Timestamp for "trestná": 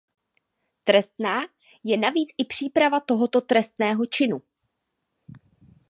0.83-1.41